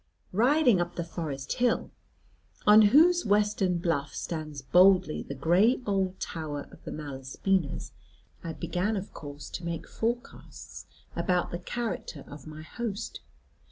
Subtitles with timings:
[0.33, 1.91] Riding up the forest hill,
[2.65, 7.91] on whose western bluff stands boldly the gray old tower of the Malaspinas,
[8.43, 13.19] I began of course to make forecasts about the character of my host.